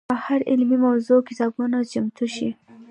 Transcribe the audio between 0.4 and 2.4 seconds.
علمي موضوع کتابونه چمتو